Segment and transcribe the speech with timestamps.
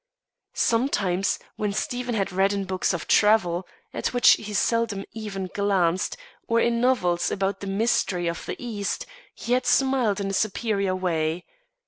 [0.55, 6.17] Sometimes, when Stephen had read in books of travel (at which he seldom even glanced),
[6.47, 10.95] or in novels, about "the mystery of the East," he had smiled in a superior
[10.95, 11.45] way.